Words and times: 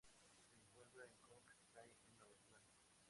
Se 0.49 0.57
encuentra 0.59 1.03
en 1.05 1.13
Cook 1.21 1.45
Strait 1.69 1.93
en 2.07 2.17
Nueva 2.17 2.33
Zelanda. 2.47 2.75